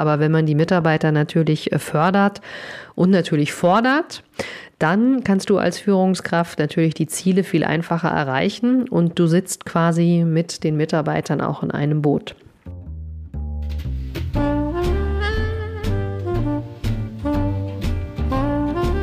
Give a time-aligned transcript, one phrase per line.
[0.00, 2.40] aber wenn man die Mitarbeiter natürlich äh, fördert
[2.94, 4.22] und natürlich fordert,
[4.78, 10.24] dann kannst du als Führungskraft natürlich die Ziele viel einfacher erreichen und du sitzt quasi
[10.26, 12.34] mit den Mitarbeitern auch in einem Boot.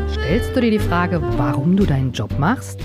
[0.10, 2.80] Stellst du dir die Frage, warum du deinen Job machst?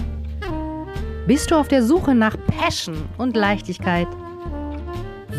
[1.27, 4.07] Bist du auf der Suche nach Passion und Leichtigkeit?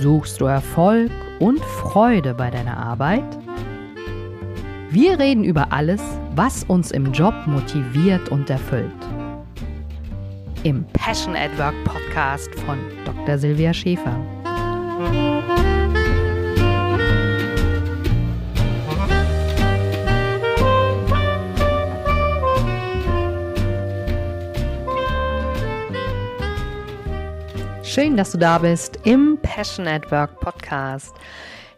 [0.02, 1.12] Suchst du Erfolg
[1.44, 3.26] und Freude bei deiner Arbeit?
[4.90, 6.02] Wir reden über alles,
[6.36, 8.96] was uns im Job motiviert und erfüllt.
[10.64, 13.38] Im Passion at Work Podcast von Dr.
[13.38, 14.43] Silvia Schäfer.
[27.94, 31.14] Schön, dass du da bist im Passion at Work Podcast.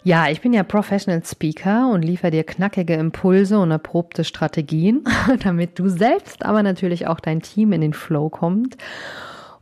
[0.05, 5.03] Ja, ich bin ja Professional Speaker und liefere dir knackige Impulse und erprobte Strategien,
[5.43, 8.77] damit du selbst, aber natürlich auch dein Team in den Flow kommt.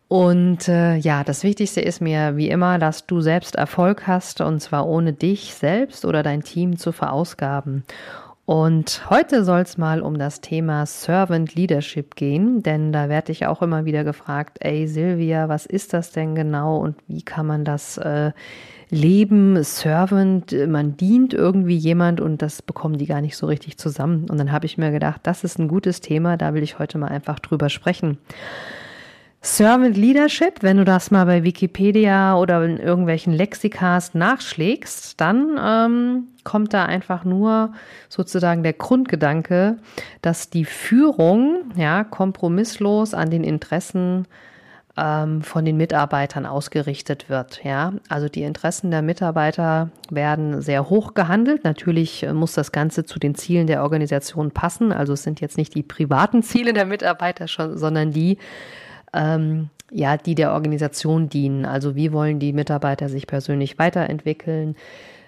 [0.07, 4.59] Und äh, ja, das Wichtigste ist mir wie immer, dass du selbst Erfolg hast und
[4.59, 7.83] zwar ohne dich selbst oder dein Team zu verausgaben.
[8.45, 13.45] Und heute soll es mal um das Thema Servant Leadership gehen, denn da werde ich
[13.45, 17.63] auch immer wieder gefragt, ey Silvia, was ist das denn genau und wie kann man
[17.63, 18.33] das äh,
[18.89, 19.63] leben?
[19.63, 24.29] Servant, man dient irgendwie jemand und das bekommen die gar nicht so richtig zusammen.
[24.29, 26.97] Und dann habe ich mir gedacht, das ist ein gutes Thema, da will ich heute
[26.97, 28.17] mal einfach drüber sprechen.
[29.45, 36.27] Servant Leadership, wenn du das mal bei Wikipedia oder in irgendwelchen Lexikas nachschlägst, dann ähm,
[36.45, 37.73] kommt da einfach nur
[38.07, 39.79] sozusagen der Grundgedanke,
[40.21, 44.27] dass die Führung ja kompromisslos an den Interessen
[44.95, 47.65] ähm, von den Mitarbeitern ausgerichtet wird.
[47.65, 51.65] Ja, also die Interessen der Mitarbeiter werden sehr hoch gehandelt.
[51.65, 54.93] Natürlich äh, muss das Ganze zu den Zielen der Organisation passen.
[54.93, 58.37] Also es sind jetzt nicht die privaten Ziele der Mitarbeiter schon, sondern die
[59.13, 61.65] ähm, ja, die der Organisation dienen.
[61.65, 64.75] Also wie wollen die Mitarbeiter sich persönlich weiterentwickeln?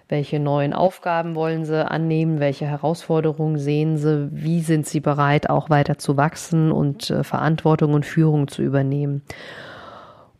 [0.07, 2.39] Welche neuen Aufgaben wollen sie annehmen?
[2.39, 4.29] Welche Herausforderungen sehen sie?
[4.31, 9.23] Wie sind sie bereit, auch weiter zu wachsen und äh, Verantwortung und Führung zu übernehmen?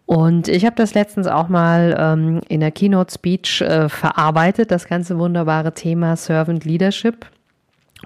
[0.06, 4.88] Und ich habe das letztens auch mal ähm, in der Keynote Speech äh, verarbeitet, das
[4.88, 7.26] ganze wunderbare Thema Servant Leadership.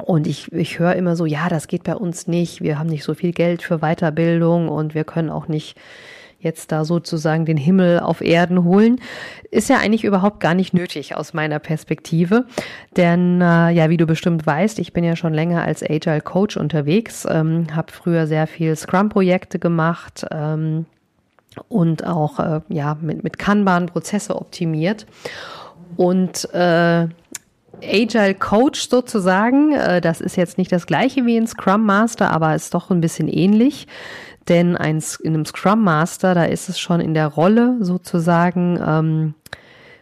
[0.05, 2.61] Und ich, ich höre immer so, ja, das geht bei uns nicht.
[2.61, 5.77] Wir haben nicht so viel Geld für Weiterbildung und wir können auch nicht
[6.39, 9.01] jetzt da sozusagen den Himmel auf Erden holen,
[9.51, 12.45] ist ja eigentlich überhaupt gar nicht nötig aus meiner Perspektive.
[12.95, 16.57] Denn äh, ja, wie du bestimmt weißt, ich bin ja schon länger als Agile Coach
[16.57, 20.85] unterwegs, ähm, habe früher sehr viel Scrum-Projekte gemacht ähm,
[21.67, 25.05] und auch äh, ja mit, mit Kanban Prozesse optimiert.
[25.97, 27.07] Und äh,
[27.83, 29.73] Agile Coach sozusagen.
[29.73, 33.01] Äh, das ist jetzt nicht das gleiche wie ein Scrum Master, aber ist doch ein
[33.01, 33.87] bisschen ähnlich.
[34.47, 39.33] Denn ein, in einem Scrum Master, da ist es schon in der Rolle sozusagen ähm,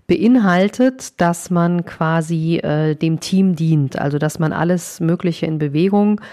[0.07, 3.99] beinhaltet, dass man quasi äh, dem Team dient.
[3.99, 6.23] Also dass man alles Mögliche in Bewegung äh,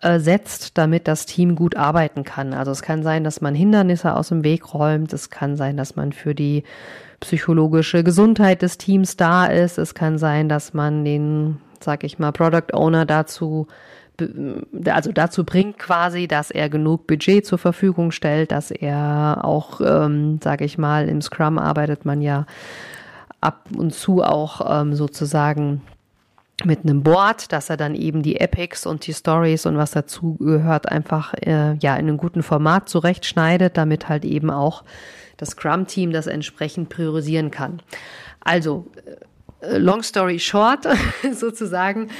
[0.00, 2.54] setzt, damit das Team gut arbeiten kann.
[2.54, 5.12] Also es kann sein, dass man Hindernisse aus dem Weg räumt.
[5.12, 6.62] Es kann sein, dass man für die
[7.20, 9.78] psychologische Gesundheit des Teams da ist.
[9.78, 13.66] Es kann sein, dass man den, sag ich mal, Product Owner dazu
[14.86, 20.40] also dazu bringt quasi, dass er genug Budget zur Verfügung stellt, dass er auch, ähm,
[20.42, 22.46] sage ich mal, im Scrum arbeitet man ja
[23.40, 25.82] ab und zu auch ähm, sozusagen
[26.64, 30.34] mit einem Board, dass er dann eben die Epics und die Stories und was dazu
[30.36, 34.82] gehört einfach äh, ja in einem guten Format zurechtschneidet, damit halt eben auch
[35.36, 37.80] das Scrum-Team das entsprechend priorisieren kann.
[38.40, 39.16] Also äh,
[39.60, 40.86] Long story short,
[41.32, 42.10] sozusagen,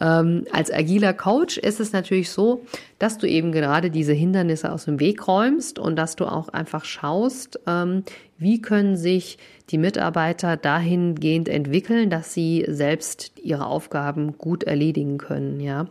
[0.00, 2.62] ähm, als agiler Coach ist es natürlich so,
[2.98, 6.86] dass du eben gerade diese Hindernisse aus dem Weg räumst und dass du auch einfach
[6.86, 8.04] schaust, ähm,
[8.38, 9.36] wie können sich
[9.68, 15.88] die Mitarbeiter dahingehend entwickeln, dass sie selbst ihre Aufgaben gut erledigen können, ja.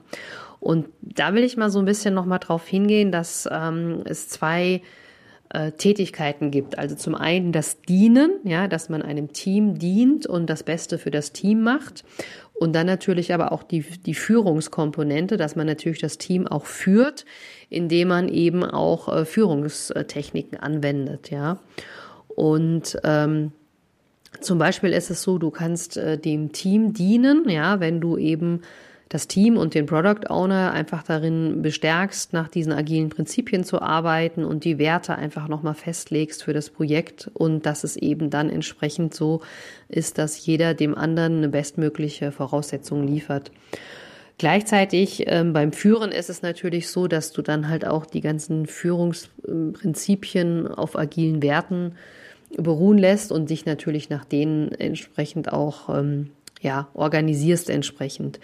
[0.60, 4.82] Und da will ich mal so ein bisschen nochmal drauf hingehen, dass ähm, es zwei
[5.50, 6.78] äh, Tätigkeiten gibt.
[6.78, 11.12] Also zum einen das Dienen, ja, dass man einem Team dient und das Beste für
[11.12, 12.04] das Team macht.
[12.54, 17.26] Und dann natürlich aber auch die, die Führungskomponente, dass man natürlich das Team auch führt,
[17.70, 21.60] indem man eben auch äh, Führungstechniken anwendet, ja.
[22.28, 23.52] Und ähm,
[24.42, 28.62] zum Beispiel ist es so, du kannst äh, dem Team dienen, ja, wenn du eben
[29.10, 34.44] das Team und den Product Owner einfach darin bestärkst, nach diesen agilen Prinzipien zu arbeiten
[34.44, 39.14] und die Werte einfach nochmal festlegst für das Projekt und dass es eben dann entsprechend
[39.14, 39.42] so
[39.88, 43.52] ist, dass jeder dem anderen eine bestmögliche Voraussetzung liefert.
[44.38, 48.68] Gleichzeitig ähm, beim Führen ist es natürlich so, dass du dann halt auch die ganzen
[48.68, 51.96] Führungsprinzipien auf agilen Werten
[52.56, 56.30] beruhen lässt und dich natürlich nach denen entsprechend auch ähm,
[56.62, 58.40] ja, organisierst entsprechend.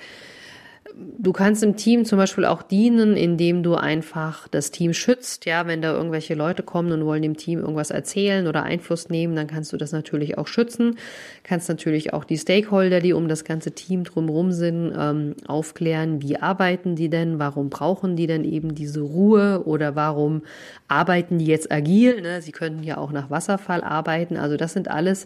[0.95, 5.45] Du kannst im Team zum Beispiel auch dienen, indem du einfach das Team schützt.
[5.45, 9.35] Ja, wenn da irgendwelche Leute kommen und wollen dem Team irgendwas erzählen oder Einfluss nehmen,
[9.35, 10.97] dann kannst du das natürlich auch schützen.
[11.43, 16.37] Kannst natürlich auch die Stakeholder, die um das ganze Team drumherum sind, ähm, aufklären, wie
[16.37, 20.43] arbeiten die denn, warum brauchen die denn eben diese Ruhe oder warum
[20.87, 22.21] arbeiten die jetzt agil.
[22.21, 22.41] Ne?
[22.43, 24.37] Sie könnten ja auch nach Wasserfall arbeiten.
[24.37, 25.25] Also das sind alles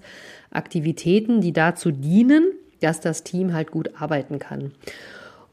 [0.49, 4.71] Aktivitäten, die dazu dienen, dass das Team halt gut arbeiten kann.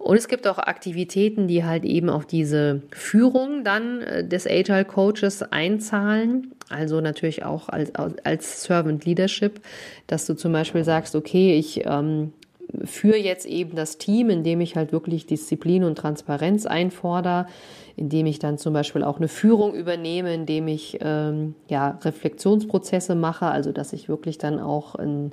[0.04, 4.84] Und es gibt auch Aktivitäten, die halt eben auf diese Führung dann äh, des Agile
[4.84, 6.52] Coaches einzahlen.
[6.68, 7.90] Also natürlich auch als,
[8.22, 9.62] als Servant Leadership,
[10.06, 12.34] dass du zum Beispiel sagst, okay, ich ähm,
[12.84, 17.46] führe jetzt eben das Team, indem ich halt wirklich Disziplin und Transparenz einfordere,
[17.96, 23.46] indem ich dann zum Beispiel auch eine Führung übernehme, indem ich ähm, ja Reflexionsprozesse mache,
[23.46, 25.32] also dass ich wirklich dann auch ein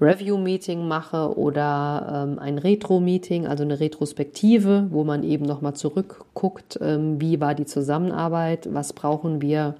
[0.00, 7.20] Review-Meeting mache oder ähm, ein Retro-Meeting, also eine Retrospektive, wo man eben nochmal zurückguckt, ähm,
[7.20, 9.74] wie war die Zusammenarbeit, was brauchen wir,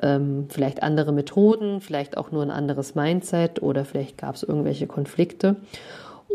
[0.00, 4.86] ähm, vielleicht andere Methoden, vielleicht auch nur ein anderes Mindset oder vielleicht gab es irgendwelche
[4.86, 5.56] Konflikte.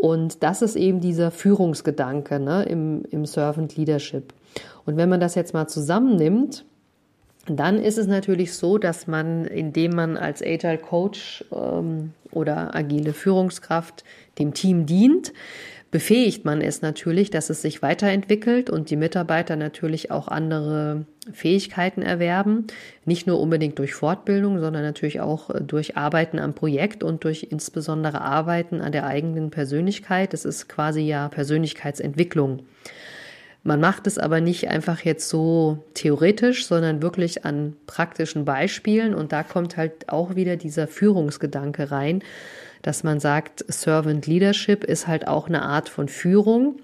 [0.02, 4.34] Und das ist eben dieser Führungsgedanke ne, im, im Servant Leadership.
[4.86, 6.66] Und wenn man das jetzt mal zusammennimmt,
[7.46, 13.14] dann ist es natürlich so, dass man, indem man als Agile Coach ähm, oder agile
[13.14, 14.04] Führungskraft
[14.40, 15.34] dem Team dient,
[15.92, 22.02] befähigt man es natürlich, dass es sich weiterentwickelt und die Mitarbeiter natürlich auch andere Fähigkeiten
[22.02, 22.66] erwerben.
[23.06, 27.48] Nicht nur unbedingt durch Fortbildung, sondern natürlich auch äh, durch Arbeiten am Projekt und durch
[27.52, 30.34] insbesondere Arbeiten an der eigenen Persönlichkeit.
[30.34, 32.64] Das ist quasi ja Persönlichkeitsentwicklung.
[33.64, 39.16] Man macht es aber nicht einfach jetzt so theoretisch, sondern wirklich an praktischen Beispielen.
[39.16, 42.24] Und da kommt halt auch wieder dieser Führungsgedanke rein,
[42.82, 46.76] dass man sagt, Servant Leadership ist halt auch eine Art von Führung,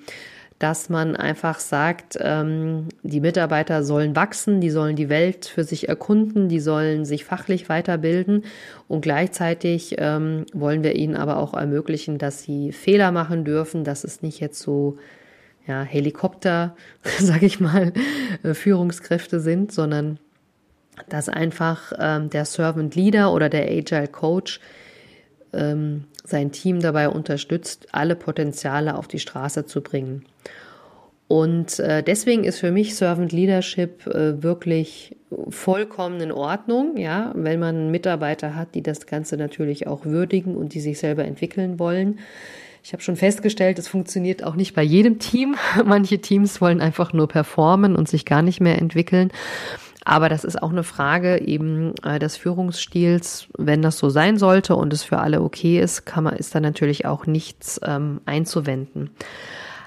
[0.57, 5.87] dass man einfach sagt, ähm, die Mitarbeiter sollen wachsen, die sollen die Welt für sich
[5.87, 8.43] erkunden, die sollen sich fachlich weiterbilden
[8.89, 14.03] und gleichzeitig ähm, wollen wir ihnen aber auch ermöglichen, dass sie Fehler machen dürfen, dass
[14.03, 14.97] es nicht jetzt so
[15.69, 16.75] ja, Helikopter,
[17.19, 17.93] sage ich mal,
[18.43, 20.19] äh, Führungskräfte sind, sondern
[21.07, 24.59] dass einfach ähm, der Servant Leader oder der Agile Coach
[25.53, 30.25] ähm, sein Team dabei unterstützt, alle Potenziale auf die Straße zu bringen.
[31.27, 35.15] Und äh, deswegen ist für mich Servant Leadership äh, wirklich
[35.49, 40.73] vollkommen in Ordnung, ja, wenn man Mitarbeiter hat, die das Ganze natürlich auch würdigen und
[40.73, 42.19] die sich selber entwickeln wollen.
[42.83, 45.55] Ich habe schon festgestellt, es funktioniert auch nicht bei jedem Team.
[45.85, 49.31] Manche Teams wollen einfach nur performen und sich gar nicht mehr entwickeln.
[50.05, 53.47] Aber das ist auch eine Frage eben äh, des Führungsstils.
[53.57, 56.59] Wenn das so sein sollte und es für alle okay ist, kann man, ist da
[56.59, 59.11] natürlich auch nichts ähm, einzuwenden.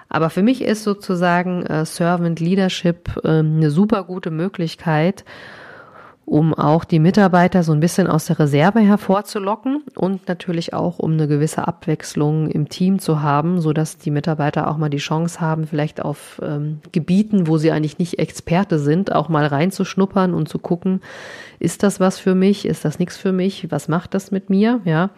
[0.08, 5.24] Aber für mich ist sozusagen äh, Servant Leadership äh, eine super gute Möglichkeit,
[6.24, 11.12] um auch die Mitarbeiter so ein bisschen aus der Reserve hervorzulocken und natürlich auch, um
[11.12, 15.40] eine gewisse Abwechslung im Team zu haben, so dass die Mitarbeiter auch mal die Chance
[15.40, 20.48] haben, vielleicht auf ähm, Gebieten, wo sie eigentlich nicht Experte sind, auch mal reinzuschnuppern und
[20.48, 21.00] zu gucken,
[21.58, 24.80] ist das was für mich, ist das nichts für mich, was macht das mit mir,
[24.84, 25.10] ja.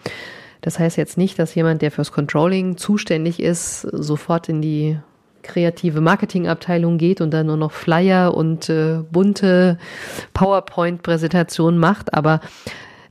[0.62, 4.98] Das heißt jetzt nicht, dass jemand, der fürs Controlling zuständig ist, sofort in die
[5.44, 9.78] kreative Marketingabteilung geht und dann nur noch Flyer und äh, bunte
[10.32, 12.12] PowerPoint-Präsentationen macht.
[12.14, 12.40] Aber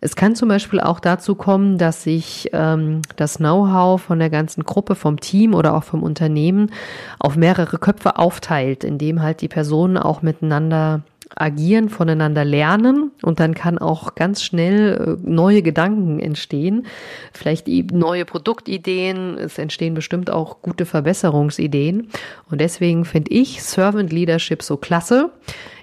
[0.01, 4.65] es kann zum Beispiel auch dazu kommen, dass sich ähm, das Know-how von der ganzen
[4.65, 6.71] Gruppe, vom Team oder auch vom Unternehmen
[7.19, 11.03] auf mehrere Köpfe aufteilt, indem halt die Personen auch miteinander
[11.35, 16.85] agieren, voneinander lernen und dann kann auch ganz schnell äh, neue Gedanken entstehen,
[17.33, 22.09] vielleicht neue Produktideen, es entstehen bestimmt auch gute Verbesserungsideen.
[22.49, 25.31] Und deswegen finde ich Servant Leadership so klasse.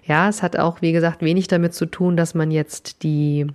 [0.07, 3.47] Ja, es hat auch, wie gesagt, wenig damit zu tun, dass man jetzt die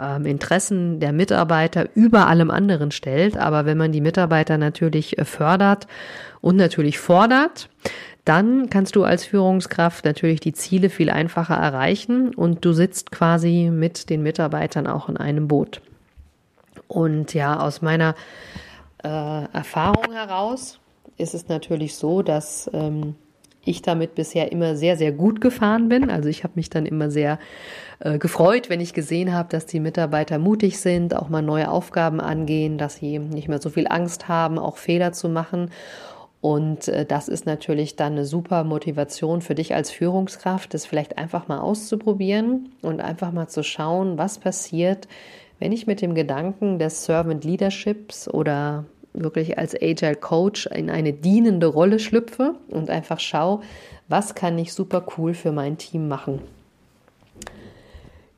[0.00, 5.24] ähm, Interessen der Mitarbeiter über allem anderen stellt, aber wenn man die Mitarbeiter natürlich äh,
[5.24, 5.86] fördert
[6.40, 7.68] und natürlich fordert,
[8.24, 13.70] dann kannst du als Führungskraft natürlich die Ziele viel einfacher erreichen und du sitzt quasi
[13.72, 15.80] mit den Mitarbeitern auch in einem Boot.
[16.86, 18.14] Und ja, aus meiner
[19.02, 20.78] äh, Erfahrung heraus
[21.16, 23.16] ist es natürlich so, dass ähm,
[23.64, 26.10] ich damit bisher immer sehr, sehr gut gefahren bin.
[26.10, 27.38] Also ich habe mich dann immer sehr
[28.00, 32.20] äh, gefreut, wenn ich gesehen habe, dass die Mitarbeiter mutig sind, auch mal neue Aufgaben
[32.20, 35.70] angehen, dass sie nicht mehr so viel Angst haben, auch Fehler zu machen.
[36.42, 41.16] Und äh, das ist natürlich dann eine super Motivation für dich als Führungskraft, das vielleicht
[41.16, 45.06] einfach mal auszuprobieren und einfach mal zu schauen, was passiert,
[45.60, 51.12] wenn ich mit dem Gedanken des Servant Leaderships oder wirklich als Agile Coach in eine
[51.12, 53.60] dienende Rolle schlüpfe und einfach schaue,
[54.08, 56.40] was kann ich super cool für mein Team machen.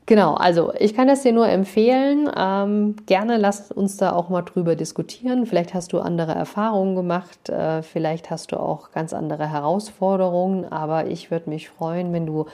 [0.06, 2.30] Genau, also ich kann das dir nur empfehlen.
[2.36, 5.46] Ähm, gerne lass uns da auch mal drüber diskutieren.
[5.46, 11.06] Vielleicht hast du andere Erfahrungen gemacht, äh, vielleicht hast du auch ganz andere Herausforderungen, aber
[11.06, 12.44] ich würde mich freuen, wenn du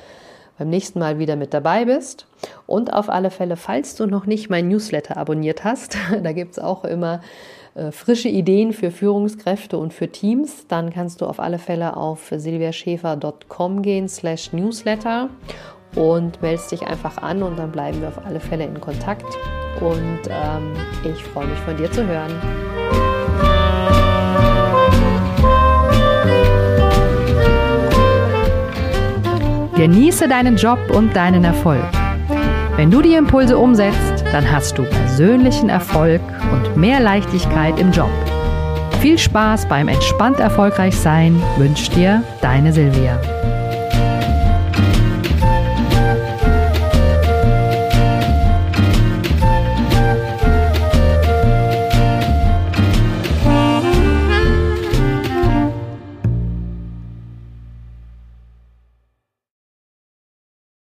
[0.58, 2.26] beim nächsten Mal wieder mit dabei bist.
[2.66, 6.58] Und auf alle Fälle, falls du noch nicht mein Newsletter abonniert hast, da gibt es
[6.60, 7.20] auch immer
[7.74, 12.32] äh, frische Ideen für Führungskräfte und für Teams, dann kannst du auf alle Fälle auf
[12.32, 15.30] silviaschäfer.com gehen slash newsletter
[15.94, 19.26] und meldest dich einfach an und dann bleiben wir auf alle Fälle in Kontakt.
[19.80, 20.72] Und ähm,
[21.04, 22.32] ich freue mich von dir zu hören.
[29.76, 31.84] Genieße deinen Job und deinen Erfolg.
[32.76, 36.20] Wenn du die Impulse umsetzt, dann hast du persönlichen Erfolg
[36.52, 38.10] und mehr Leichtigkeit im Job.
[39.00, 43.39] Viel Spaß beim entspannt erfolgreich sein wünscht dir deine Silvia.